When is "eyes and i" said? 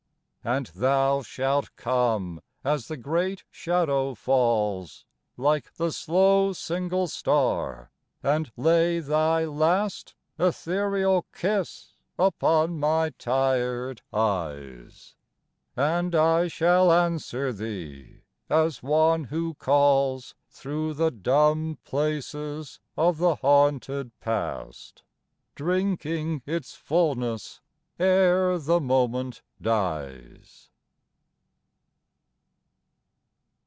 14.11-16.47